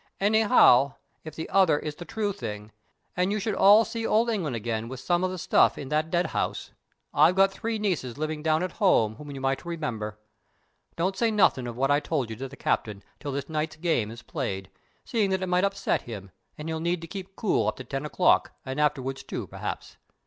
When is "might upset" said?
15.49-16.01